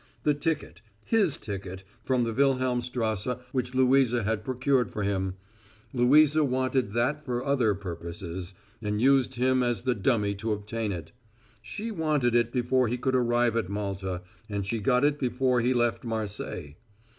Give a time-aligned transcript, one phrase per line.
[0.23, 5.35] The ticket his ticket from the Wilhelmstrasse which Louisa had procured for him;
[5.93, 11.11] Louisa wanted that for other purposes, and used him as the dummy to obtain it.
[11.61, 15.71] She wanted it before he could arrive at Malta and she got it before he
[15.71, 16.73] left Marseilles.